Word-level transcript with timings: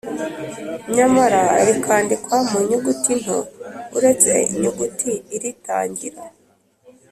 nyamara 0.95 1.41
rikandikwa 1.67 2.37
mu 2.49 2.59
nyuguti 2.69 3.11
nto 3.21 3.39
uretse 3.97 4.31
inyuguti 4.53 5.11
iritangira 5.35 6.21